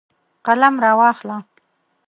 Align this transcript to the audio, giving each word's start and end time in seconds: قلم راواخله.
قلم 0.45 0.75
راواخله. 0.83 1.37